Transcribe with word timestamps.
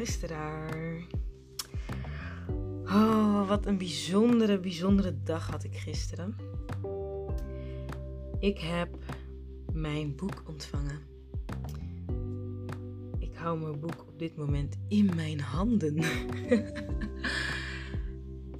luisteraar. 0.00 1.06
Oh, 2.84 3.48
wat 3.48 3.66
een 3.66 3.78
bijzondere, 3.78 4.60
bijzondere 4.60 5.22
dag 5.22 5.50
had 5.50 5.64
ik 5.64 5.76
gisteren. 5.76 6.36
Ik 8.38 8.58
heb 8.58 8.88
mijn 9.72 10.16
boek 10.16 10.42
ontvangen. 10.46 10.98
Ik 13.18 13.34
hou 13.34 13.58
mijn 13.58 13.80
boek 13.80 14.04
op 14.08 14.18
dit 14.18 14.36
moment 14.36 14.76
in 14.88 15.10
mijn 15.14 15.40
handen. 15.40 15.96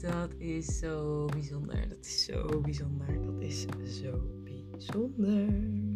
dat 0.09 0.35
is 0.39 0.79
zo 0.79 1.25
bijzonder. 1.27 1.89
Dat 1.89 2.05
is 2.05 2.25
zo 2.25 2.61
bijzonder. 2.61 3.23
Dat 3.23 3.41
is 3.41 3.67
zo 4.01 4.23
bijzonder. 4.45 5.90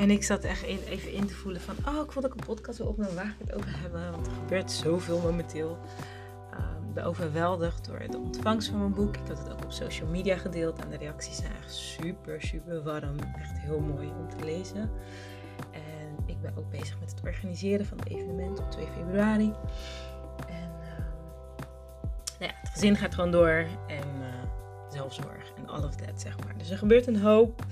En 0.00 0.10
ik 0.10 0.22
zat 0.22 0.44
echt 0.44 0.62
even 0.62 1.12
in 1.12 1.26
te 1.26 1.34
voelen 1.34 1.60
van, 1.60 1.76
oh, 1.86 2.04
ik 2.04 2.12
vond 2.12 2.26
ik 2.26 2.34
een 2.34 2.46
podcast 2.46 2.78
wil 2.78 2.86
opnemen, 2.86 3.14
waar 3.14 3.34
ik 3.38 3.46
het 3.46 3.54
over 3.54 3.80
hebben? 3.80 4.10
Want 4.10 4.26
er 4.26 4.32
gebeurt 4.32 4.70
zoveel 4.70 5.20
momenteel. 5.20 5.78
Um, 6.54 6.88
ik 6.88 6.94
ben 6.94 7.04
overweldigd 7.04 7.84
door 7.84 8.02
de 8.10 8.18
ontvangst 8.18 8.68
van 8.68 8.78
mijn 8.78 8.94
boek. 8.94 9.16
Ik 9.16 9.28
had 9.28 9.38
het 9.38 9.52
ook 9.52 9.64
op 9.64 9.72
social 9.72 10.08
media 10.08 10.36
gedeeld 10.36 10.78
en 10.78 10.90
de 10.90 10.96
reacties 10.96 11.36
zijn 11.36 11.52
echt 11.62 11.74
super, 11.74 12.42
super 12.42 12.82
warm. 12.82 13.16
Echt 13.38 13.58
heel 13.58 13.80
mooi 13.80 14.08
om 14.08 14.28
te 14.28 14.44
lezen. 14.44 14.90
En 15.70 16.16
ik 16.26 16.40
ben 16.40 16.52
ook 16.56 16.70
bezig 16.70 17.00
met 17.00 17.10
het 17.10 17.20
organiseren 17.24 17.86
van 17.86 17.98
het 17.98 18.08
evenement 18.08 18.58
op 18.58 18.70
2 18.70 18.86
februari. 18.86 19.52
En 20.48 20.70
uh, 20.80 20.98
nou 22.38 22.52
ja, 22.52 22.52
het 22.60 22.70
gezin 22.70 22.96
gaat 22.96 23.14
gewoon 23.14 23.30
door 23.30 23.66
en 23.86 24.29
zelfzorg 24.92 25.52
en 25.56 25.68
all 25.68 25.82
of 25.82 25.94
that, 25.94 26.20
zeg 26.20 26.44
maar. 26.44 26.58
Dus 26.58 26.70
er 26.70 26.78
gebeurt 26.78 27.06
een 27.06 27.20
hoop. 27.20 27.64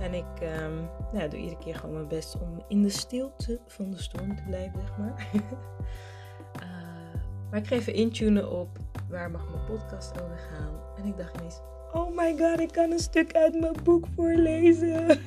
En 0.00 0.14
ik 0.14 0.40
um, 0.42 0.88
nou, 1.12 1.28
doe 1.28 1.38
iedere 1.38 1.58
keer 1.58 1.74
gewoon 1.74 1.94
mijn 1.94 2.08
best 2.08 2.40
om 2.40 2.64
in 2.68 2.82
de 2.82 2.88
stilte 2.88 3.60
van 3.66 3.90
de 3.90 4.02
storm 4.02 4.36
te 4.36 4.42
blijven, 4.46 4.80
zeg 4.80 4.96
maar. 4.98 5.28
uh, 5.34 6.62
maar 7.50 7.60
ik 7.60 7.66
ga 7.66 7.74
even 7.74 7.94
intunen 7.94 8.50
op 8.50 8.78
waar 9.08 9.30
mag 9.30 9.48
mijn 9.50 9.64
podcast 9.64 10.22
over 10.22 10.38
gaan. 10.38 10.80
En 10.96 11.04
ik 11.04 11.16
dacht 11.16 11.36
ineens, 11.36 11.60
oh 11.92 12.16
my 12.16 12.36
god, 12.38 12.60
ik 12.60 12.72
kan 12.72 12.90
een 12.90 12.98
stuk 12.98 13.34
uit 13.34 13.60
mijn 13.60 13.76
boek 13.82 14.06
voorlezen. 14.14 15.08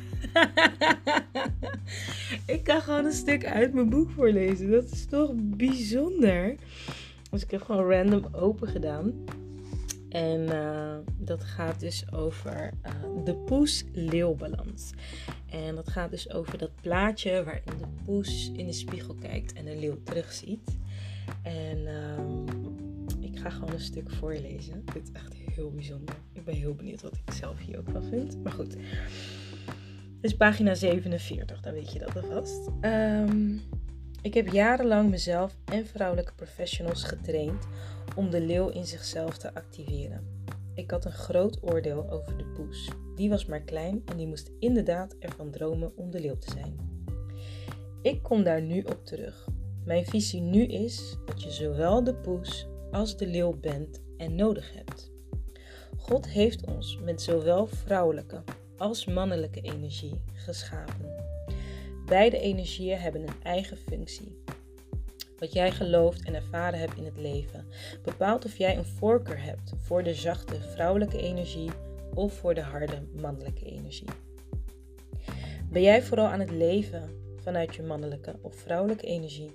ik 2.56 2.64
kan 2.64 2.82
gewoon 2.82 3.06
een 3.06 3.12
stuk 3.12 3.46
uit 3.46 3.74
mijn 3.74 3.90
boek 3.90 4.10
voorlezen. 4.10 4.72
Dat 4.72 4.92
is 4.92 5.06
toch 5.06 5.32
bijzonder. 5.36 6.56
Dus 7.32 7.44
ik 7.44 7.52
heb 7.52 7.62
gewoon 7.62 7.92
random 7.92 8.26
open 8.32 8.68
gedaan. 8.68 9.14
En 10.10 10.42
uh, 10.42 10.96
dat 11.18 11.44
gaat 11.44 11.80
dus 11.80 12.12
over 12.12 12.72
uh, 12.86 13.26
de 13.26 13.36
poes-leeuwbalans. 13.36 14.92
En 15.50 15.76
dat 15.76 15.90
gaat 15.90 16.12
dus 16.12 16.32
over 16.32 16.58
dat 16.58 16.72
plaatje 16.82 17.44
waarin 17.44 17.78
de 17.80 18.04
poes 18.06 18.52
in 18.52 18.66
de 18.66 18.74
spiegel 18.74 19.14
kijkt 19.14 19.54
en 19.54 19.66
de 19.66 19.78
leeuw 19.78 20.04
terugziet. 20.04 20.78
En 21.42 21.78
uh, 21.78 23.30
ik 23.32 23.40
ga 23.40 23.50
gewoon 23.50 23.74
een 23.74 23.80
stuk 23.80 24.12
voorlezen. 24.12 24.86
Dit 24.94 25.04
is 25.04 25.12
echt 25.12 25.34
heel 25.34 25.72
bijzonder. 25.72 26.16
Ik 26.34 26.46
ben 26.46 26.56
heel 26.56 26.76
benieuwd 26.76 27.02
wat 27.02 27.16
ik 27.26 27.34
zelf 27.34 27.60
hier 27.60 27.78
ook 27.78 27.90
van 27.92 28.04
vind. 28.04 28.44
Maar 28.44 28.52
goed. 28.52 28.76
Is 30.22 30.36
pagina 30.36 30.74
47, 30.74 31.62
dan 31.62 31.74
weet 31.74 31.94
je 31.94 32.00
dat 32.00 32.16
alvast. 32.16 32.70
Um, 32.82 33.62
ik 34.22 34.34
heb 34.34 34.48
jarenlang 34.48 35.10
mezelf 35.10 35.56
en 35.66 35.86
vrouwelijke 35.86 36.34
professionals 36.36 37.04
getraind 37.04 37.68
om 38.16 38.30
de 38.30 38.42
leeuw 38.42 38.70
in 38.70 38.86
zichzelf 38.86 39.38
te 39.38 39.54
activeren. 39.54 40.38
Ik 40.74 40.92
had 40.92 41.06
een 41.06 41.12
groot 41.12 41.64
oordeel 41.64 42.10
over 42.10 42.38
de 42.38 42.46
poes. 42.46 42.90
Die 43.16 43.30
was 43.30 43.46
maar 43.46 43.62
klein 43.62 44.02
en 44.06 44.18
die 44.18 44.28
moest 44.28 44.52
inderdaad 44.60 45.16
ervan 45.20 45.52
dromen 45.52 45.92
om 45.96 46.12
de 46.12 46.20
leeuw 46.20 46.38
te 46.38 46.52
zijn. 46.52 46.76
Ik 48.02 48.24
kom 48.24 48.44
daar 48.44 48.62
nu 48.62 48.82
op 48.82 49.06
terug. 49.06 49.48
Mijn 49.86 50.06
visie 50.06 50.42
nu 50.42 50.66
is 50.66 51.18
dat 51.26 51.44
je 51.44 51.52
zowel 51.52 52.04
de 52.04 52.16
poes 52.16 52.68
als 52.92 53.18
de 53.18 53.28
leeuw 53.28 53.60
bent 53.60 54.02
en 54.18 54.36
nodig 54.36 54.74
hebt. 54.74 55.12
God 55.98 56.28
heeft 56.28 56.66
ons 56.66 57.00
met 57.04 57.22
zowel 57.22 57.68
vrouwelijke 57.68 58.44
als 58.78 59.06
mannelijke 59.06 59.62
energie 59.62 60.22
geschapen. 60.34 61.19
Beide 62.10 62.40
energieën 62.40 62.98
hebben 62.98 63.22
een 63.22 63.44
eigen 63.44 63.78
functie. 63.78 64.44
Wat 65.38 65.54
jij 65.54 65.72
gelooft 65.72 66.26
en 66.26 66.34
ervaren 66.34 66.80
hebt 66.80 66.98
in 66.98 67.06
het 67.06 67.18
leven 67.18 67.66
bepaalt 68.04 68.46
of 68.46 68.58
jij 68.58 68.78
een 68.78 68.86
voorkeur 68.86 69.44
hebt 69.44 69.74
voor 69.78 70.04
de 70.04 70.14
zachte 70.14 70.62
vrouwelijke 70.62 71.22
energie 71.22 71.70
of 72.14 72.34
voor 72.34 72.54
de 72.54 72.62
harde 72.62 73.02
mannelijke 73.22 73.66
energie. 73.66 74.08
Ben 75.72 75.82
jij 75.82 76.04
vooral 76.04 76.28
aan 76.28 76.40
het 76.40 76.52
leven 76.52 77.10
vanuit 77.36 77.76
je 77.76 77.84
mannelijke 77.84 78.36
of 78.42 78.56
vrouwelijke 78.56 79.08
energie? 79.08 79.52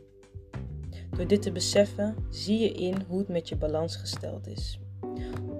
Door 1.16 1.26
dit 1.26 1.42
te 1.42 1.52
beseffen, 1.52 2.16
zie 2.30 2.58
je 2.58 2.72
in 2.72 2.94
hoe 3.08 3.18
het 3.18 3.28
met 3.28 3.48
je 3.48 3.56
balans 3.56 3.96
gesteld 3.96 4.46
is. 4.46 4.78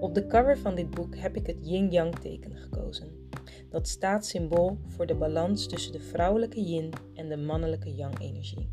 Op 0.00 0.14
de 0.14 0.26
cover 0.26 0.58
van 0.58 0.74
dit 0.74 0.90
boek 0.90 1.16
heb 1.16 1.36
ik 1.36 1.46
het 1.46 1.58
yin-yang 1.60 2.14
teken 2.14 2.56
gekozen. 2.56 3.28
Dat 3.70 3.88
staat 3.88 4.26
symbool 4.26 4.78
voor 4.86 5.06
de 5.06 5.14
balans 5.14 5.66
tussen 5.66 5.92
de 5.92 6.00
vrouwelijke 6.00 6.64
yin 6.64 6.90
en 7.14 7.28
de 7.28 7.36
mannelijke 7.36 7.94
yang 7.94 8.20
energie. 8.20 8.68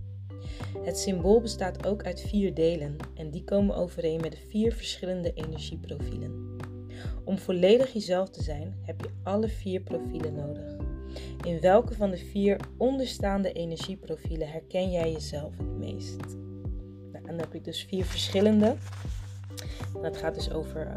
Het 0.83 0.97
symbool 0.97 1.41
bestaat 1.41 1.87
ook 1.87 2.03
uit 2.03 2.21
vier 2.21 2.53
delen 2.53 2.95
en 3.15 3.31
die 3.31 3.43
komen 3.43 3.75
overeen 3.75 4.21
met 4.21 4.31
de 4.31 4.45
vier 4.49 4.73
verschillende 4.73 5.33
energieprofielen. 5.33 6.55
Om 7.23 7.37
volledig 7.37 7.93
jezelf 7.93 8.29
te 8.29 8.43
zijn 8.43 8.75
heb 8.81 9.01
je 9.01 9.09
alle 9.23 9.47
vier 9.47 9.81
profielen 9.81 10.33
nodig. 10.33 10.75
In 11.45 11.59
welke 11.59 11.93
van 11.93 12.11
de 12.11 12.17
vier 12.17 12.59
onderstaande 12.77 13.51
energieprofielen 13.51 14.49
herken 14.49 14.91
jij 14.91 15.11
jezelf 15.11 15.57
het 15.57 15.77
meest? 15.77 16.17
Nou, 17.11 17.25
en 17.25 17.25
dan 17.25 17.39
heb 17.39 17.53
ik 17.53 17.63
dus 17.63 17.83
vier 17.83 18.05
verschillende. 18.05 18.75
Het 19.99 20.17
gaat 20.17 20.35
dus 20.35 20.51
over 20.51 20.87
uh, 20.87 20.93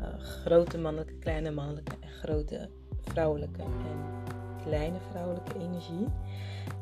uh, 0.00 0.18
grote 0.18 0.78
mannelijke, 0.78 1.14
kleine 1.14 1.50
mannelijke 1.50 1.96
en 2.00 2.08
grote 2.08 2.68
vrouwelijke 3.00 3.62
en 3.62 3.72
kleine 4.62 4.98
vrouwelijke 5.10 5.58
energie. 5.58 6.06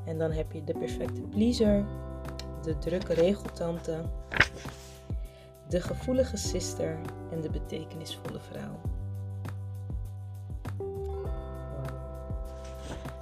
En 0.05 0.19
dan 0.19 0.33
heb 0.33 0.53
je 0.53 0.65
de 0.65 0.79
perfecte 0.79 1.21
pleaser, 1.21 1.85
de 2.63 2.79
drukke 2.79 3.15
regeltante, 3.15 4.01
de 5.69 5.81
gevoelige 5.81 6.37
sister 6.37 6.99
en 7.31 7.41
de 7.41 7.51
betekenisvolle 7.51 8.41
vrouw. 8.41 8.81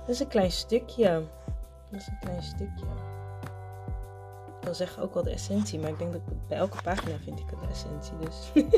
Dat 0.00 0.14
is 0.14 0.20
een 0.20 0.28
klein 0.28 0.50
stukje. 0.50 1.22
Dat 1.90 2.00
is 2.00 2.06
een 2.06 2.18
klein 2.20 2.42
stukje. 2.42 2.84
Zeggen 4.74 5.02
ook 5.02 5.14
wel 5.14 5.22
de 5.22 5.30
essentie, 5.30 5.78
maar 5.78 5.90
ik 5.90 5.98
denk 5.98 6.12
dat 6.12 6.48
bij 6.48 6.58
elke 6.58 6.82
pagina 6.82 7.16
vind 7.18 7.40
ik 7.40 7.48
de 7.48 7.56
essentie. 7.70 8.12
Dus. 8.18 8.52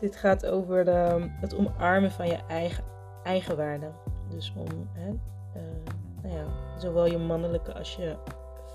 Dit 0.00 0.16
gaat 0.16 0.46
over 0.46 0.86
het 1.40 1.54
omarmen 1.54 2.10
van 2.10 2.26
je 2.26 2.38
eigen, 2.48 2.84
eigenwaarde. 3.24 3.90
Dus 4.30 4.52
om 4.56 4.88
uh, 4.96 5.62
nou 6.22 6.34
ja, 6.34 6.44
zowel 6.78 7.06
je 7.06 7.18
mannelijke 7.18 7.74
als 7.74 7.96
je 7.96 8.16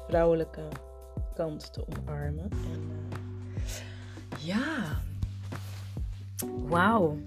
vrouwelijke 0.08 0.62
kant 1.36 1.74
te 1.74 1.86
omarmen. 1.88 2.50
En 2.52 2.92
uh, 2.92 4.46
ja. 4.46 5.02
Wauw, 6.68 7.18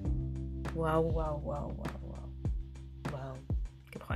wauw, 0.74 1.12
wauw, 1.12 1.40
wauw, 1.44 1.74
wauw. 1.76 1.95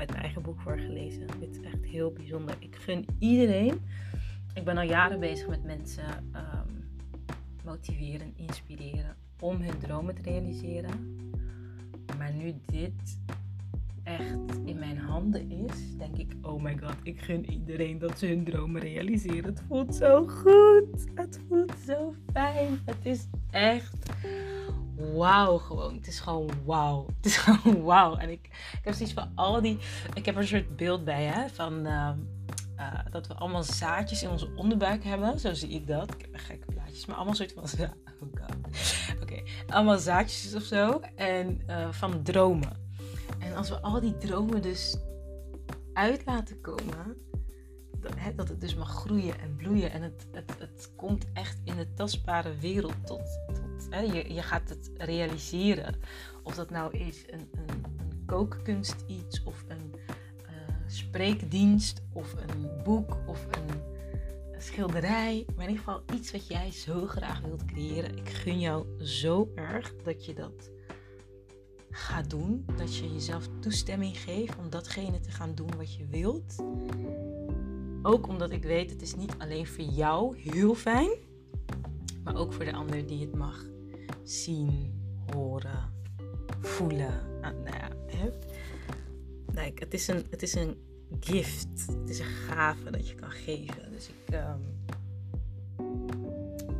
Uit 0.00 0.11
mijn 0.11 0.22
eigen 0.22 0.43
boek 0.43 0.61
voorgelezen. 0.61 1.27
Dit 1.41 1.56
is 1.56 1.61
echt 1.61 1.84
heel 1.84 2.12
bijzonder. 2.12 2.56
Ik 2.59 2.77
gun 2.77 3.06
iedereen. 3.19 3.81
Ik 4.55 4.65
ben 4.65 4.77
al 4.77 4.83
jaren 4.83 5.21
bezig 5.21 5.49
met 5.49 5.65
mensen 5.65 6.05
um, 6.34 6.88
motiveren, 7.65 8.33
inspireren 8.37 9.16
om 9.41 9.60
hun 9.62 9.78
dromen 9.78 10.15
te 10.15 10.22
realiseren. 10.22 11.19
Maar 12.19 12.33
nu 12.33 12.54
dit 12.66 13.19
echt 14.03 14.59
in 14.65 14.78
mijn 14.78 14.98
handen 14.98 15.51
is, 15.51 15.97
denk 15.97 16.16
ik: 16.16 16.33
oh 16.42 16.63
my 16.63 16.78
god, 16.78 16.97
ik 17.03 17.21
gun 17.21 17.51
iedereen 17.51 17.98
dat 17.98 18.19
ze 18.19 18.27
hun 18.27 18.45
dromen 18.45 18.80
realiseren. 18.80 19.45
Het 19.45 19.63
voelt 19.69 19.95
zo 19.95 20.27
goed. 20.27 21.07
Het 21.15 21.41
voelt 21.48 21.75
zo 21.86 22.15
fijn. 22.33 22.78
Het 22.84 23.07
is 23.07 23.27
echt 23.51 24.13
wauw 25.15 25.59
gewoon. 25.59 25.95
Het 25.95 26.07
is 26.07 26.21
gewoon 26.21 26.51
wauw. 26.65 27.07
Het 27.17 27.27
is 27.27 27.37
gewoon 27.37 27.83
wauw. 27.83 28.17
En 28.17 28.31
ik, 28.31 28.47
ik 28.73 28.81
heb 28.83 28.95
zoiets 28.95 29.15
van 29.15 29.33
al 29.35 29.61
die... 29.61 29.79
Ik 30.15 30.27
heb 30.27 30.35
er 30.35 30.41
een 30.41 30.47
soort 30.47 30.77
beeld 30.77 31.05
bij 31.05 31.25
hè, 31.25 31.49
van... 31.49 31.87
Uh, 31.87 32.11
uh, 32.77 32.99
dat 33.11 33.27
we 33.27 33.35
allemaal 33.35 33.63
zaadjes 33.63 34.23
in 34.23 34.31
onze 34.31 34.53
onderbuik 34.57 35.05
hebben. 35.05 35.39
Zo 35.39 35.55
zie 35.55 35.69
ik 35.69 35.87
dat. 35.87 36.15
Ik 36.15 36.21
heb 36.21 36.31
gekke 36.33 36.67
plaatjes. 36.73 37.07
Maar 37.07 37.17
allemaal 37.17 37.35
soort 37.35 37.53
van... 37.53 37.65
Oh 38.23 38.29
god. 38.35 38.57
Oké. 39.23 39.43
Allemaal 39.67 39.99
zaadjes 39.99 40.55
of 40.55 40.63
zo. 40.63 41.01
En 41.17 41.61
uh, 41.67 41.93
van 41.93 42.23
dromen. 42.23 42.77
En 43.39 43.57
als 43.57 43.69
we 43.69 43.81
al 43.81 44.01
die 44.01 44.19
dromen 44.19 44.63
dus 44.63 44.97
uit 45.93 46.25
laten 46.25 46.61
komen, 46.61 47.17
dat, 48.01 48.13
dat 48.37 48.49
het 48.49 48.61
dus 48.61 48.75
mag 48.75 48.91
groeien 48.91 49.41
en 49.41 49.57
bloeien. 49.57 49.91
En 49.93 50.03
het, 50.03 50.27
het, 50.33 50.55
het 50.59 50.93
komt 50.97 51.27
echt 51.33 51.61
in 51.65 51.77
de 51.77 51.93
tastbare 51.95 52.57
wereld 52.57 53.07
tot 53.07 53.39
je, 53.91 54.34
je 54.34 54.42
gaat 54.42 54.69
het 54.69 54.91
realiseren. 54.97 55.95
Of 56.42 56.54
dat 56.54 56.71
nou 56.71 56.98
is 56.98 57.25
een, 57.31 57.48
een, 57.53 57.84
een 57.98 58.25
kookkunst 58.27 59.04
iets 59.07 59.42
of 59.42 59.65
een 59.69 59.95
uh, 60.42 60.51
spreekdienst 60.87 62.03
of 62.13 62.33
een 62.33 62.83
boek 62.84 63.16
of 63.27 63.47
een 63.51 63.81
schilderij. 64.59 65.45
Maar 65.57 65.65
in 65.65 65.71
ieder 65.71 65.84
geval 65.84 66.03
iets 66.15 66.33
wat 66.33 66.47
jij 66.47 66.71
zo 66.71 67.07
graag 67.07 67.41
wilt 67.41 67.65
creëren. 67.65 68.16
Ik 68.16 68.28
gun 68.28 68.60
jou 68.60 69.04
zo 69.04 69.53
erg 69.54 69.95
dat 70.04 70.25
je 70.25 70.34
dat 70.34 70.71
gaat 71.91 72.31
doen. 72.31 72.65
Dat 72.77 72.97
je 72.97 73.13
jezelf 73.13 73.48
toestemming 73.60 74.19
geeft 74.19 74.59
om 74.59 74.71
datgene 74.71 75.21
te 75.21 75.31
gaan 75.31 75.54
doen 75.54 75.77
wat 75.77 75.95
je 75.95 76.07
wilt. 76.07 76.54
Ook 78.03 78.28
omdat 78.28 78.51
ik 78.51 78.63
weet, 78.63 78.91
het 78.91 79.03
is 79.03 79.15
niet 79.15 79.34
alleen 79.39 79.66
voor 79.66 79.84
jou 79.84 80.39
heel 80.39 80.75
fijn. 80.75 81.10
Maar 82.25 82.37
ook 82.37 82.53
voor 82.53 82.65
de 82.65 82.72
ander 82.72 83.07
die 83.07 83.21
het 83.21 83.34
mag 83.34 83.65
zien, 84.30 84.92
horen, 85.32 85.92
voelen. 86.60 87.21
Ah, 87.41 87.53
nou 87.53 87.77
ja, 87.77 87.88
hè? 88.06 88.30
het, 89.74 89.94
is 89.94 90.09
een, 90.09 90.27
het 90.30 90.42
is 90.42 90.54
een 90.54 90.77
gift. 91.21 91.86
Het 91.86 92.09
is 92.10 92.18
een 92.18 92.24
gave 92.24 92.91
dat 92.91 93.09
je 93.09 93.15
kan 93.15 93.30
geven. 93.30 93.92
Dus 93.92 94.09
ik, 94.09 94.34
ehm, 94.34 94.60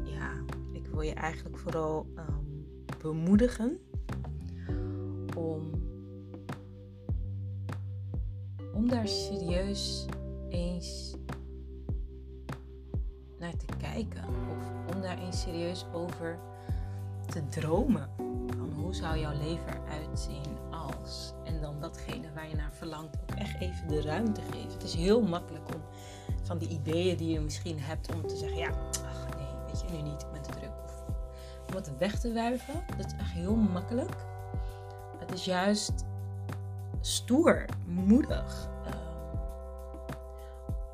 ja, 0.05 0.32
ik 0.73 0.87
wil 0.87 1.00
je 1.00 1.14
eigenlijk 1.14 1.58
vooral 1.58 2.06
ehm, 2.17 2.44
bemoedigen 3.02 3.79
om, 5.37 5.70
om 8.75 8.88
daar 8.88 9.08
serieus 9.08 10.06
eens 10.49 11.14
naar 13.38 13.56
te 13.56 13.76
kijken. 13.79 14.25
Of 14.25 14.94
om 14.94 15.00
daar 15.00 15.19
eens 15.19 15.41
serieus 15.41 15.87
over 15.93 16.38
te 17.31 17.47
dromen. 17.49 18.09
Van 18.59 18.73
hoe 18.77 18.94
zou 18.94 19.19
jouw 19.19 19.32
leven 19.32 19.67
eruit 19.67 20.21
zien 20.21 20.59
als. 20.71 21.32
En 21.44 21.61
dan 21.61 21.81
datgene 21.81 22.32
waar 22.35 22.49
je 22.49 22.56
naar 22.56 22.73
verlangt 22.73 23.17
ook 23.23 23.37
echt 23.37 23.61
even 23.61 23.88
de 23.88 24.03
ruimte 24.03 24.41
geven. 24.41 24.73
Het 24.73 24.82
is 24.82 24.94
heel 24.94 25.23
makkelijk 25.23 25.75
om 25.75 25.82
van 26.43 26.59
die 26.59 26.69
ideeën 26.69 27.17
die 27.17 27.32
je 27.32 27.41
misschien 27.41 27.81
hebt 27.81 28.15
om 28.15 28.27
te 28.27 28.37
zeggen: 28.37 28.59
ja, 28.59 28.71
ach 29.05 29.37
nee, 29.37 29.67
weet 29.67 29.81
je, 29.81 29.97
nu 29.97 30.03
niet, 30.03 30.23
ik 30.23 30.32
ben 30.32 30.43
te 30.43 30.50
druk. 30.50 30.73
Of 30.85 31.05
om 31.69 31.75
het 31.75 31.99
weg 31.99 32.19
te 32.21 32.32
wuiven. 32.32 32.85
Dat 32.97 33.06
is 33.06 33.12
echt 33.19 33.33
heel 33.33 33.56
makkelijk. 33.56 34.17
Het 35.19 35.33
is 35.33 35.44
juist 35.44 36.05
stoer, 37.00 37.65
moedig. 37.87 38.69
Ehm, 38.85 38.94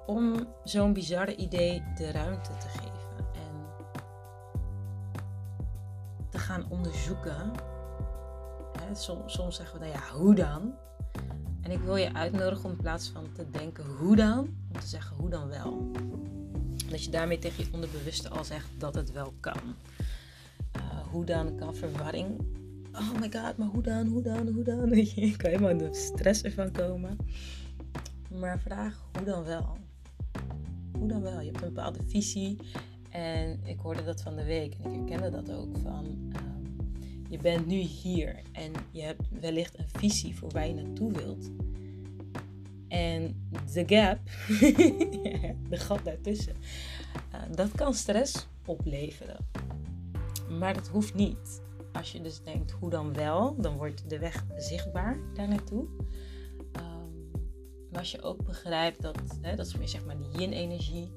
om 0.06 0.46
zo'n 0.64 0.92
bizarre 0.92 1.36
idee 1.36 1.82
de 1.94 2.10
ruimte 2.10 2.50
te 2.58 2.68
geven. 2.68 2.85
Onderzoeken. 6.70 7.52
Hè, 8.80 8.94
soms, 8.94 9.32
soms 9.32 9.56
zeggen 9.56 9.78
we 9.78 9.84
dan 9.84 9.94
ja, 9.94 10.10
hoe 10.12 10.34
dan? 10.34 10.74
En 11.60 11.70
ik 11.70 11.80
wil 11.80 11.96
je 11.96 12.14
uitnodigen 12.14 12.64
om 12.64 12.70
in 12.70 12.76
plaats 12.76 13.08
van 13.08 13.32
te 13.32 13.50
denken 13.50 13.84
hoe 13.98 14.16
dan, 14.16 14.38
om 14.38 14.80
te 14.80 14.86
zeggen 14.86 15.16
hoe 15.16 15.30
dan 15.30 15.48
wel. 15.48 15.90
Dat 16.90 17.04
je 17.04 17.10
daarmee 17.10 17.38
tegen 17.38 17.64
je 17.64 17.72
onderbewuste 17.72 18.28
al 18.28 18.44
zegt 18.44 18.68
dat 18.78 18.94
het 18.94 19.12
wel 19.12 19.32
kan. 19.40 19.60
Uh, 20.76 20.82
hoe 21.10 21.24
dan 21.24 21.56
kan 21.56 21.74
verwarring. 21.74 22.40
Oh 22.92 23.20
my 23.20 23.30
god, 23.32 23.56
maar 23.56 23.68
hoe 23.68 23.82
dan, 23.82 24.06
hoe 24.06 24.22
dan, 24.22 24.48
hoe 24.48 24.64
dan? 24.64 24.94
Je 25.14 25.36
kan 25.36 25.50
helemaal 25.50 25.70
in 25.70 25.78
de 25.78 25.94
stress 25.94 26.42
ervan 26.42 26.70
komen. 26.70 27.16
Maar 28.40 28.60
vraag 28.60 29.04
hoe 29.12 29.24
dan 29.24 29.44
wel. 29.44 29.76
Hoe 30.92 31.08
dan 31.08 31.22
wel? 31.22 31.40
Je 31.40 31.50
hebt 31.50 31.62
een 31.62 31.72
bepaalde 31.74 32.02
visie. 32.06 32.58
En 33.10 33.60
ik 33.64 33.78
hoorde 33.78 34.04
dat 34.04 34.22
van 34.22 34.36
de 34.36 34.44
week 34.44 34.74
en 34.74 34.92
ik 34.92 35.08
herkende 35.08 35.30
dat 35.30 35.52
ook 35.52 35.76
van. 35.82 36.32
Ehm, 36.32 36.45
je 37.28 37.38
bent 37.38 37.66
nu 37.66 37.76
hier 37.76 38.42
en 38.52 38.72
je 38.90 39.02
hebt 39.02 39.22
wellicht 39.40 39.78
een 39.78 39.88
visie 39.88 40.36
voor 40.36 40.50
waar 40.50 40.66
je 40.66 40.74
naartoe 40.74 41.12
wilt. 41.12 41.50
En 42.88 43.48
de 43.72 43.84
gap, 43.86 44.18
de 45.70 45.76
gat 45.76 46.04
daartussen, 46.04 46.56
uh, 47.34 47.56
dat 47.56 47.70
kan 47.70 47.94
stress 47.94 48.46
opleveren. 48.66 49.36
Maar 50.58 50.74
dat 50.74 50.88
hoeft 50.88 51.14
niet. 51.14 51.62
Als 51.92 52.12
je 52.12 52.20
dus 52.20 52.42
denkt, 52.42 52.70
hoe 52.70 52.90
dan 52.90 53.14
wel, 53.14 53.56
dan 53.60 53.76
wordt 53.76 54.10
de 54.10 54.18
weg 54.18 54.44
zichtbaar 54.56 55.18
daar 55.34 55.48
naartoe. 55.48 55.86
Maar 57.96 58.04
als 58.04 58.14
je 58.14 58.22
ook 58.22 58.44
begrijpt 58.44 59.02
dat, 59.02 59.18
hè, 59.40 59.56
dat 59.56 59.66
is 59.66 59.76
meer 59.76 59.88
zeg 59.88 60.04
maar 60.04 60.16
die 60.16 60.38
yin-energie 60.38 61.12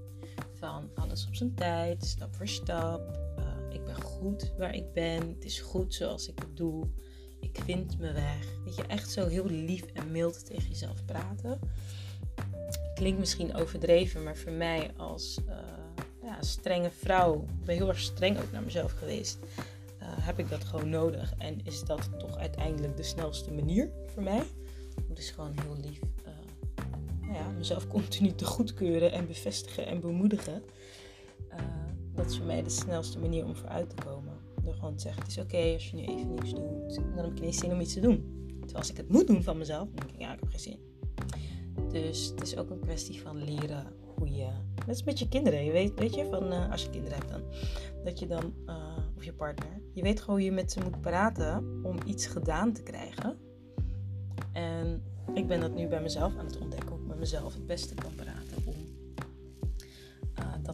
van 0.53 0.89
alles 0.95 1.27
op 1.27 1.35
zijn 1.35 1.55
tijd, 1.55 2.05
stap 2.05 2.35
voor 2.35 2.47
stap, 2.47 3.18
goed 4.19 4.51
waar 4.57 4.75
ik 4.75 4.93
ben. 4.93 5.29
Het 5.29 5.45
is 5.45 5.59
goed 5.59 5.93
zoals 5.93 6.27
ik 6.27 6.39
het 6.39 6.57
doe. 6.57 6.87
Ik 7.39 7.59
vind 7.63 7.99
mijn 7.99 8.13
weg. 8.13 8.47
Weet 8.65 8.75
je, 8.75 8.83
echt 8.83 9.11
zo 9.11 9.27
heel 9.27 9.45
lief 9.45 9.85
en 9.93 10.11
mild 10.11 10.45
tegen 10.45 10.69
jezelf 10.69 11.05
praten. 11.05 11.59
Klinkt 12.95 13.19
misschien 13.19 13.55
overdreven, 13.55 14.23
maar 14.23 14.37
voor 14.37 14.51
mij 14.51 14.91
als 14.97 15.39
uh, 15.47 15.55
ja, 16.23 16.41
strenge 16.41 16.89
vrouw, 16.89 17.45
ik 17.59 17.65
ben 17.65 17.75
heel 17.75 17.87
erg 17.87 17.99
streng 17.99 18.39
ook 18.39 18.51
naar 18.51 18.63
mezelf 18.63 18.91
geweest, 18.91 19.37
uh, 20.01 20.07
heb 20.07 20.39
ik 20.39 20.49
dat 20.49 20.63
gewoon 20.63 20.89
nodig. 20.89 21.33
En 21.37 21.59
is 21.63 21.83
dat 21.83 22.09
toch 22.19 22.37
uiteindelijk 22.37 22.97
de 22.97 23.03
snelste 23.03 23.51
manier 23.51 23.89
voor 24.13 24.23
mij? 24.23 24.43
Om 25.07 25.15
dus 25.15 25.31
gewoon 25.31 25.53
heel 25.61 25.77
lief 25.81 25.99
uh, 25.99 26.33
nou 27.21 27.33
ja, 27.33 27.49
mezelf 27.57 27.87
continu 27.87 28.35
te 28.35 28.45
goedkeuren 28.45 29.11
en 29.11 29.27
bevestigen 29.27 29.85
en 29.85 29.99
bemoedigen 29.99 30.63
dat 32.19 32.29
is 32.29 32.37
voor 32.37 32.45
mij 32.45 32.63
de 32.63 32.69
snelste 32.69 33.19
manier 33.19 33.45
om 33.45 33.55
vooruit 33.55 33.89
te 33.89 34.03
komen. 34.05 34.33
Door 34.63 34.73
gewoon 34.73 34.95
te 34.95 35.01
zeggen, 35.01 35.21
het 35.21 35.31
is 35.31 35.37
oké 35.37 35.73
als 35.73 35.89
je 35.89 35.95
nu 35.95 36.03
even 36.03 36.33
niks 36.33 36.53
doet. 36.53 36.95
Dan 36.95 37.17
heb 37.17 37.31
ik 37.31 37.37
ineens 37.37 37.57
zin 37.57 37.71
om 37.71 37.79
iets 37.79 37.93
te 37.93 37.99
doen. 37.99 38.47
Terwijl 38.47 38.77
als 38.77 38.89
ik 38.89 38.97
het 38.97 39.09
moet 39.09 39.27
doen 39.27 39.43
van 39.43 39.57
mezelf, 39.57 39.87
dan 39.87 39.95
denk 39.95 40.09
ik, 40.09 40.19
ja, 40.19 40.33
ik 40.33 40.39
heb 40.39 40.49
geen 40.49 40.59
zin. 40.59 40.79
Dus 41.91 42.27
het 42.27 42.41
is 42.41 42.57
ook 42.57 42.69
een 42.69 42.79
kwestie 42.79 43.21
van 43.21 43.43
leren 43.43 43.93
hoe 44.15 44.29
je... 44.29 44.47
Net 44.85 44.95
is 44.95 45.03
met 45.03 45.19
je 45.19 45.27
kinderen. 45.27 45.65
Je 45.65 45.71
weet, 45.71 45.99
weet 45.99 46.15
je, 46.15 46.25
van, 46.25 46.53
uh, 46.53 46.71
als 46.71 46.83
je 46.83 46.89
kinderen 46.89 47.17
hebt 47.17 47.29
dan. 47.29 47.41
Dat 48.03 48.19
je 48.19 48.27
dan, 48.27 48.53
uh, 48.65 48.97
of 49.17 49.23
je 49.23 49.33
partner. 49.33 49.81
Je 49.93 50.01
weet 50.01 50.19
gewoon 50.19 50.35
hoe 50.35 50.45
je 50.45 50.51
met 50.51 50.71
ze 50.71 50.79
moet 50.83 51.01
praten 51.01 51.79
om 51.83 51.97
iets 52.05 52.25
gedaan 52.27 52.73
te 52.73 52.83
krijgen. 52.83 53.37
En 54.53 55.03
ik 55.33 55.47
ben 55.47 55.59
dat 55.59 55.75
nu 55.75 55.87
bij 55.87 56.01
mezelf 56.01 56.37
aan 56.37 56.45
het 56.45 56.59
ontdekken. 56.59 56.89
Hoe 56.89 56.99
ik 56.99 57.07
met 57.07 57.19
mezelf 57.19 57.53
het 57.53 57.65
beste 57.65 57.95
kan 57.95 58.15
praten 58.15 58.28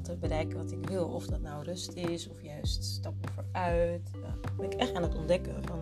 te 0.06 0.16
bereiken 0.16 0.58
wat 0.58 0.72
ik 0.72 0.88
wil. 0.90 1.08
Of 1.08 1.26
dat 1.26 1.42
nou 1.42 1.64
rust 1.64 1.94
is 1.94 2.30
of 2.30 2.42
juist 2.42 2.84
stappen 2.84 3.32
vooruit. 3.32 4.12
Uh, 4.16 4.24
ben 4.58 4.72
ik 4.72 4.74
echt 4.74 4.94
aan 4.94 5.02
het 5.02 5.16
ontdekken 5.16 5.64
van 5.64 5.80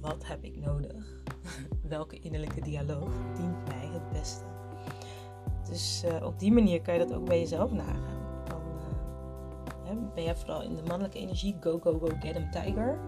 wat 0.00 0.26
heb 0.26 0.44
ik 0.44 0.56
nodig? 0.56 1.22
Welke 1.82 2.18
innerlijke 2.18 2.60
dialoog 2.60 3.10
dient 3.36 3.68
mij 3.68 3.88
het 3.92 4.10
beste? 4.12 4.44
Dus 5.68 6.04
uh, 6.04 6.26
op 6.26 6.38
die 6.38 6.52
manier 6.52 6.82
kan 6.82 6.94
je 6.94 7.06
dat 7.06 7.14
ook 7.14 7.24
bij 7.24 7.38
jezelf 7.38 7.72
nagaan. 7.72 8.16
Uh, 9.84 10.14
ben 10.14 10.24
jij 10.24 10.36
vooral 10.36 10.62
in 10.62 10.74
de 10.74 10.82
mannelijke 10.82 11.18
energie, 11.18 11.56
go, 11.60 11.78
go, 11.78 11.98
go, 11.98 12.06
get 12.06 12.36
him 12.36 12.50
tiger? 12.50 12.98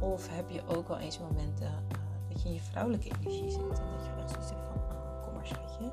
Of 0.00 0.28
heb 0.28 0.50
je 0.50 0.62
ook 0.66 0.88
al 0.88 0.98
eens 0.98 1.18
momenten 1.18 1.84
dat 2.28 2.42
je 2.42 2.48
in 2.48 2.54
je 2.54 2.60
vrouwelijke 2.60 3.10
energie 3.20 3.50
zit 3.50 3.60
en 3.60 3.68
dat 3.68 4.04
je 4.04 4.12
echt 4.20 4.30
zoiets 4.30 4.48
zegt 4.48 4.60
van, 4.66 4.76
oh, 4.76 5.22
kom 5.22 5.34
maar 5.34 5.46
schatje. 5.46 5.90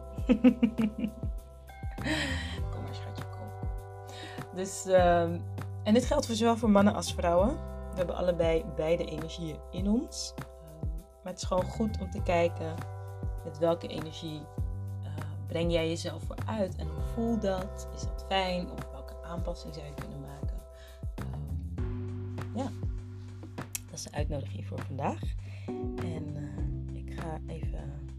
Dus, 4.59 4.85
ehm, 4.85 5.39
en 5.83 5.93
dit 5.93 6.05
geldt 6.05 6.25
voor 6.25 6.35
zowel 6.35 6.57
voor 6.57 6.69
mannen 6.69 6.93
als 6.93 7.13
vrouwen. 7.13 7.47
We 7.89 7.95
hebben 7.95 8.15
allebei 8.15 8.65
beide 8.75 9.05
energieën 9.05 9.57
in 9.71 9.89
ons. 9.89 10.33
Ehm, 10.35 10.87
maar 11.23 11.33
het 11.33 11.41
is 11.41 11.47
gewoon 11.47 11.63
goed 11.63 11.99
om 12.01 12.11
te 12.11 12.21
kijken 12.21 12.75
met 13.43 13.57
welke 13.57 13.87
energie 13.87 14.41
uh, 15.03 15.07
breng 15.47 15.71
jij 15.71 15.87
jezelf 15.87 16.23
vooruit. 16.23 16.75
En 16.75 16.87
hoe 16.87 17.03
voel 17.13 17.39
dat? 17.39 17.87
Is 17.95 18.01
dat 18.01 18.25
fijn? 18.27 18.71
Of 18.71 18.91
welke 18.91 19.13
aanpassing 19.23 19.73
zou 19.73 19.85
je 19.85 19.93
kunnen 19.93 20.19
maken? 20.19 20.57
Um, 21.83 22.35
ja, 22.55 22.69
dat 23.89 23.93
is 23.93 24.03
de 24.03 24.11
uitnodiging 24.11 24.67
voor 24.67 24.79
vandaag. 24.79 25.21
En 25.95 26.35
uh, 26.35 26.97
ik 26.97 27.19
ga 27.19 27.39
even 27.47 28.09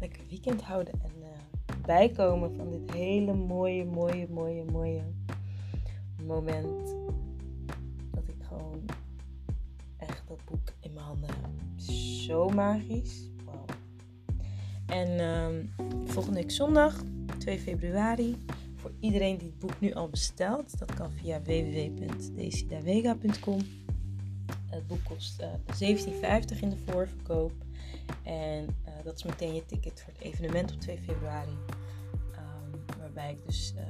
lekker 0.00 0.22
weekend 0.28 0.62
houden 0.62 0.94
en 1.02 1.12
uh, 1.18 1.26
bijkomen 1.86 2.54
van 2.54 2.70
dit 2.70 2.92
hele 2.92 3.34
mooie, 3.34 3.84
mooie, 3.84 4.28
mooie, 4.28 4.64
mooie 4.64 5.02
moment 6.26 6.96
dat 8.10 8.28
ik 8.28 8.42
gewoon 8.48 8.84
echt 9.96 10.22
dat 10.28 10.44
boek 10.44 10.72
in 10.80 10.92
mijn 10.92 11.06
handen 11.06 11.30
heb. 11.30 11.48
Zo 12.20 12.48
magisch. 12.48 13.30
Wow. 13.44 13.68
En 14.86 15.20
um, 15.20 15.72
volgende 16.04 16.40
week 16.40 16.50
zondag, 16.50 17.02
2 17.38 17.58
februari, 17.58 18.36
voor 18.76 18.92
iedereen 19.00 19.38
die 19.38 19.48
het 19.48 19.58
boek 19.58 19.80
nu 19.80 19.92
al 19.92 20.08
bestelt, 20.08 20.78
dat 20.78 20.94
kan 20.94 21.12
via 21.12 21.42
www.decidavega.com. 21.42 23.58
Het 24.66 24.86
boek 24.86 25.04
kost 25.04 25.40
uh, 25.40 25.52
eh, 25.52 25.58
17,50 26.46 26.58
in 26.60 26.70
de 26.70 26.76
voorverkoop. 26.86 27.52
En 28.22 28.62
uh, 28.62 28.68
dat 29.04 29.16
is 29.16 29.24
meteen 29.24 29.54
je 29.54 29.66
ticket 29.66 30.02
voor 30.02 30.12
het 30.12 30.22
evenement 30.22 30.72
op 30.72 30.80
2 30.80 30.98
februari. 30.98 31.56
Um, 32.32 32.80
waarbij 32.98 33.32
ik 33.32 33.46
dus 33.46 33.74
een 33.76 33.84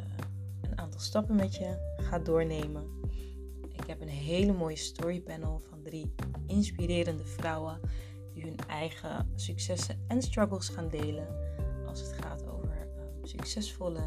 aantal 0.81 1.01
stappen 1.01 1.37
met 1.37 1.55
je 1.55 1.95
ga 1.97 2.19
doornemen. 2.19 2.85
Ik 3.73 3.87
heb 3.87 4.01
een 4.01 4.09
hele 4.09 4.53
mooie 4.53 4.77
storypanel 4.77 5.61
van 5.69 5.83
drie 5.83 6.15
inspirerende 6.47 7.25
vrouwen 7.25 7.81
die 8.33 8.43
hun 8.43 8.59
eigen 8.69 9.33
successen 9.35 10.05
en 10.09 10.23
struggles 10.23 10.69
gaan 10.69 10.89
delen. 10.89 11.27
als 11.87 12.01
het 12.01 12.13
gaat 12.13 12.47
over 12.47 12.71
ehm, 12.71 13.27
succesvolle 13.27 14.03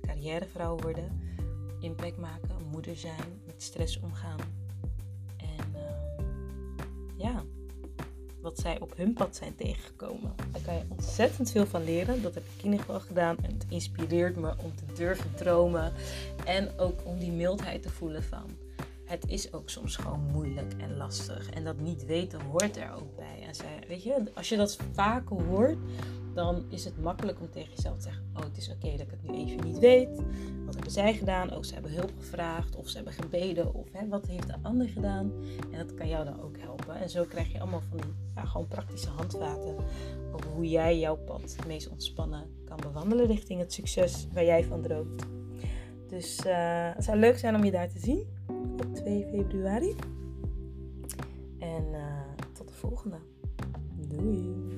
carrièrevrouw 0.00 0.76
worden, 0.76 1.20
impact 1.80 2.16
maken, 2.16 2.62
moeder 2.70 2.96
zijn, 2.96 3.42
met 3.46 3.62
stress 3.62 4.00
omgaan. 4.00 4.38
En 5.36 5.74
ehm, 5.74 6.24
ja, 7.16 7.44
wat 8.42 8.58
zij 8.58 8.80
op 8.80 8.96
hun 8.96 9.12
pad 9.12 9.36
zijn 9.36 9.56
tegengekomen. 9.56 10.34
Daar 10.52 10.62
kan 10.62 10.74
je 10.74 10.82
ontzettend 10.88 11.50
veel 11.50 11.66
van 11.66 11.84
leren. 11.84 12.22
Dat 12.22 12.34
heb 12.34 12.44
ik 12.44 12.64
in 12.64 12.70
ieder 12.70 12.80
geval 12.80 13.00
gedaan. 13.00 13.36
En 13.42 13.52
het 13.52 13.66
inspireert 13.68 14.36
me 14.36 14.54
om 14.62 14.74
te 14.74 14.94
durven 14.94 15.34
dromen. 15.34 15.92
En 16.44 16.78
ook 16.78 17.00
om 17.04 17.18
die 17.18 17.32
mildheid 17.32 17.82
te 17.82 17.90
voelen 17.90 18.22
van. 18.22 18.59
Het 19.10 19.28
is 19.28 19.52
ook 19.52 19.70
soms 19.70 19.96
gewoon 19.96 20.26
moeilijk 20.32 20.72
en 20.78 20.96
lastig. 20.96 21.50
En 21.50 21.64
dat 21.64 21.80
niet 21.80 22.04
weten 22.04 22.40
hoort 22.40 22.76
er 22.76 22.92
ook 22.92 23.16
bij. 23.16 23.46
En 23.46 23.54
zij, 23.54 23.84
weet 23.88 24.02
je, 24.02 24.24
als 24.34 24.48
je 24.48 24.56
dat 24.56 24.78
vaker 24.92 25.42
hoort, 25.42 25.78
dan 26.34 26.64
is 26.68 26.84
het 26.84 27.02
makkelijk 27.02 27.40
om 27.40 27.50
tegen 27.50 27.70
jezelf 27.74 27.96
te 27.96 28.02
zeggen: 28.02 28.24
Oh, 28.36 28.42
het 28.42 28.56
is 28.56 28.70
oké 28.70 28.90
dat 28.90 29.00
ik 29.00 29.10
het 29.10 29.22
nu 29.22 29.38
even 29.38 29.64
niet 29.64 29.78
weet. 29.78 30.22
Wat 30.64 30.74
hebben 30.74 30.92
zij 30.92 31.14
gedaan? 31.14 31.56
Oh, 31.56 31.62
ze 31.62 31.74
hebben 31.74 31.92
hulp 31.92 32.12
gevraagd, 32.18 32.76
of 32.76 32.88
ze 32.88 32.96
hebben 32.96 33.14
gebeden, 33.14 33.74
of 33.74 33.86
hè, 33.92 34.08
wat 34.08 34.26
heeft 34.26 34.46
de 34.46 34.56
ander 34.62 34.88
gedaan? 34.88 35.32
En 35.72 35.78
dat 35.78 35.94
kan 35.94 36.08
jou 36.08 36.24
dan 36.24 36.42
ook 36.42 36.58
helpen. 36.58 36.94
En 36.94 37.10
zo 37.10 37.24
krijg 37.24 37.52
je 37.52 37.60
allemaal 37.60 37.82
van 37.88 37.98
die 37.98 38.14
ja, 38.34 38.44
gewoon 38.44 38.68
praktische 38.68 39.10
handvaten 39.10 39.76
over 40.32 40.50
hoe 40.54 40.68
jij 40.68 40.98
jouw 40.98 41.16
pad 41.16 41.54
het 41.56 41.66
meest 41.66 41.88
ontspannen 41.88 42.46
kan 42.64 42.78
bewandelen 42.82 43.26
richting 43.26 43.60
het 43.60 43.72
succes 43.72 44.26
waar 44.32 44.44
jij 44.44 44.64
van 44.64 44.82
droomt. 44.82 45.22
Dus 46.08 46.38
uh, 46.46 46.90
het 46.94 47.04
zou 47.04 47.18
leuk 47.18 47.38
zijn 47.38 47.54
om 47.54 47.64
je 47.64 47.70
daar 47.70 47.88
te 47.88 47.98
zien 47.98 48.26
op 48.80 48.94
2 48.94 49.26
februari. 49.30 49.94
En 51.58 51.84
uh, 51.92 52.00
tot 52.52 52.68
de 52.68 52.74
volgende. 52.74 53.16
Doei! 54.08 54.69